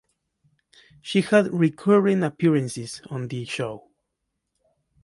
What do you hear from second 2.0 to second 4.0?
appearances on the show.